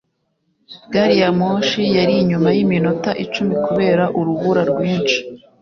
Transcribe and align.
gari 0.93 1.15
ya 1.21 1.29
moshi 1.39 1.81
yari 1.97 2.13
inyuma 2.21 2.47
yiminota 2.57 3.09
icumi 3.23 3.53
kubera 3.65 4.03
urubura 4.19 4.61
rwinshi 4.71 5.17